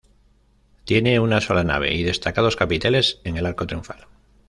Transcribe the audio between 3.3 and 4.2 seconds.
el arco triunfal.